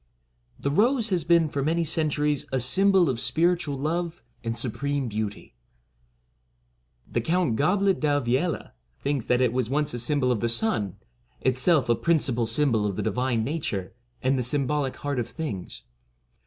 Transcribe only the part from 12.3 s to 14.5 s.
symbol of the divine nature, and the